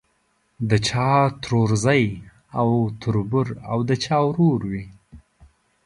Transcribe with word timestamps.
د 0.69 0.71
چا 0.87 1.09
ترورزی 1.43 2.05
او 2.59 2.69
تربور 3.01 3.47
او 3.71 3.79
د 3.89 3.91
چا 4.03 4.17
ورور 4.27 4.61
وي. 4.71 4.85